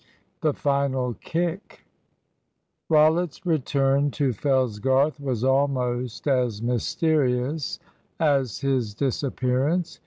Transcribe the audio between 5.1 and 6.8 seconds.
was almost as